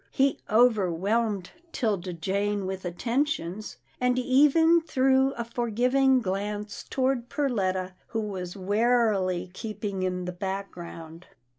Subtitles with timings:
[0.09, 8.21] He overwhelmed 'Tilda Jane with attentions, and even threw a forgiving glance toward Perletta who
[8.21, 11.27] was warily keeping in the background.